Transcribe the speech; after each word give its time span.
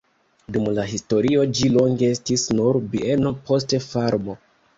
Dum 0.53 0.69
la 0.77 0.85
historio 0.93 1.43
ĝi 1.59 1.69
longe 1.73 2.09
estis 2.15 2.47
nur 2.61 2.81
bieno, 2.95 3.35
poste 3.53 3.83
farmo. 3.91 4.39